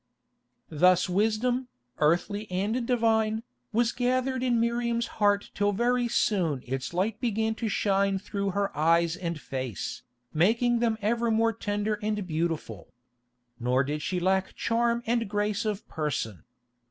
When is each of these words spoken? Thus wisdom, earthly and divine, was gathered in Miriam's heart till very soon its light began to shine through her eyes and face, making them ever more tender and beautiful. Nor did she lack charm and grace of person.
Thus 0.71 1.07
wisdom, 1.07 1.67
earthly 1.99 2.49
and 2.49 2.87
divine, 2.87 3.43
was 3.71 3.91
gathered 3.91 4.41
in 4.41 4.59
Miriam's 4.59 5.05
heart 5.21 5.51
till 5.53 5.73
very 5.73 6.07
soon 6.07 6.63
its 6.65 6.91
light 6.91 7.21
began 7.21 7.53
to 7.61 7.69
shine 7.69 8.17
through 8.17 8.49
her 8.49 8.75
eyes 8.75 9.15
and 9.15 9.39
face, 9.39 10.01
making 10.33 10.79
them 10.79 10.97
ever 11.03 11.29
more 11.29 11.53
tender 11.53 11.99
and 12.01 12.25
beautiful. 12.25 12.91
Nor 13.59 13.83
did 13.83 14.01
she 14.01 14.19
lack 14.19 14.55
charm 14.55 15.03
and 15.05 15.29
grace 15.29 15.65
of 15.65 15.87
person. 15.87 16.45